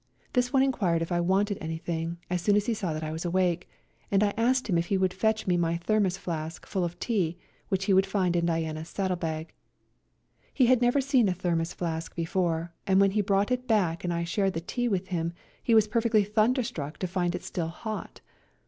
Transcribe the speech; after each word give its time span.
This 0.33 0.51
one 0.51 0.63
inquired 0.63 1.03
if 1.03 1.11
I 1.11 1.19
wanted 1.21 1.59
anything, 1.61 2.17
as 2.27 2.41
soon 2.41 2.55
as 2.55 2.65
he 2.65 2.73
saw 2.73 2.91
that 2.91 3.03
I 3.03 3.11
was 3.11 3.23
awake, 3.23 3.69
and 4.09 4.23
I 4.23 4.33
asked 4.35 4.67
him 4.67 4.79
if 4.79 4.87
he 4.87 4.97
would 4.97 5.13
fetch 5.13 5.45
me 5.45 5.57
my 5.57 5.77
thermos 5.77 6.17
flask 6.17 6.65
full 6.65 6.83
of 6.83 6.99
tea, 6.99 7.37
which 7.69 7.85
he 7.85 7.93
would 7.93 8.07
find 8.07 8.35
in 8.35 8.47
Diana's 8.47 8.89
saddle 8.89 9.15
bag. 9.15 9.53
He 10.51 10.65
had 10.65 10.81
never 10.81 11.01
seen 11.01 11.29
a 11.29 11.35
thermos 11.35 11.75
flask 11.75 12.15
before, 12.15 12.73
and 12.87 12.99
when 12.99 13.11
he 13.11 13.21
brought 13.21 13.51
it 13.51 13.67
back 13.67 14.03
and 14.03 14.11
I 14.11 14.23
shared 14.23 14.53
the 14.53 14.59
tea 14.59 14.87
with 14.87 15.09
him 15.09 15.33
he 15.61 15.75
was 15.75 15.87
perfectly 15.87 16.23
thunderstruck 16.23 16.97
to 16.97 17.05
find 17.05 17.35
it 17.35 17.43
still 17.43 17.67
hot. 17.67 18.21